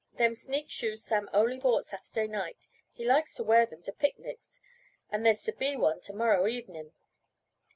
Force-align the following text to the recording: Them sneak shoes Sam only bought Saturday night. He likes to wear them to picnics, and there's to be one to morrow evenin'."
Them 0.13 0.33
sneak 0.33 0.67
shoes 0.67 1.03
Sam 1.03 1.29
only 1.31 1.59
bought 1.59 1.85
Saturday 1.85 2.25
night. 2.27 2.67
He 2.91 3.05
likes 3.05 3.35
to 3.35 3.43
wear 3.43 3.67
them 3.67 3.83
to 3.83 3.93
picnics, 3.93 4.59
and 5.11 5.23
there's 5.23 5.43
to 5.43 5.51
be 5.53 5.75
one 5.75 6.01
to 6.01 6.13
morrow 6.13 6.47
evenin'." 6.47 6.91